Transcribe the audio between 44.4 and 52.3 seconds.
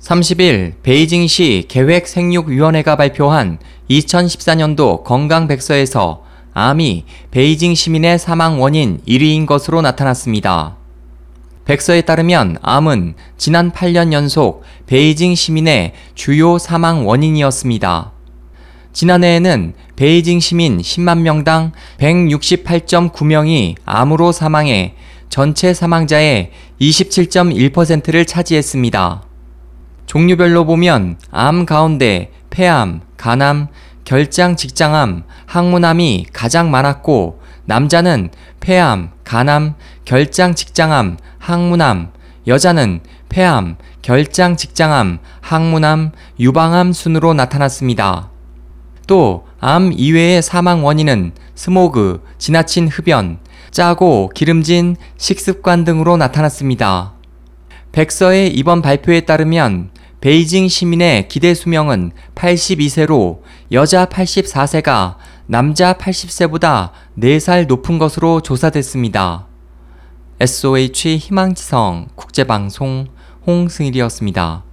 직장암, 항문암, 유방암 순으로 나타났습니다. 또 암 이외의 사망 원인은 스모그,